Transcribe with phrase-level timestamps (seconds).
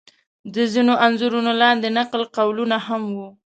[0.53, 3.19] د ځینو انځورونو لاندې نقل قولونه هم و.